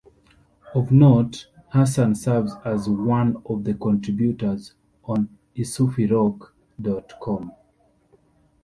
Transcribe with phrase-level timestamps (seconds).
[0.73, 6.49] Of note, Hasan serves as one of the contributors on iSufiRock
[6.81, 7.51] dot com.